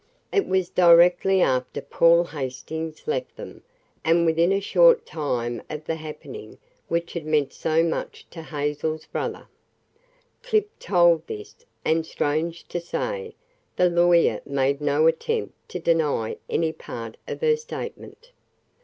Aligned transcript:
It 0.33 0.47
was 0.47 0.67
directly 0.71 1.41
after 1.43 1.79
Paul 1.79 2.23
Hastings 2.23 3.05
left 3.07 3.35
them, 3.35 3.61
and 4.03 4.25
within 4.25 4.51
a 4.51 4.59
short 4.59 5.05
time 5.05 5.61
of 5.69 5.85
the 5.85 5.93
happening 5.93 6.57
which 6.87 7.13
had 7.13 7.23
meant 7.23 7.53
so 7.53 7.83
much 7.83 8.25
to 8.31 8.41
Hazel's 8.41 9.05
brother. 9.05 9.47
Clip 10.41 10.69
told 10.79 11.27
this, 11.27 11.55
and, 11.85 12.03
strange 12.03 12.67
to 12.69 12.79
say, 12.79 13.35
the 13.75 13.91
lawyer 13.91 14.41
made 14.43 14.81
no 14.81 15.05
attempt 15.05 15.53
to 15.69 15.77
deny 15.79 16.37
any 16.49 16.73
part 16.73 17.17
of 17.27 17.41
her 17.41 17.55
statement. 17.55 18.31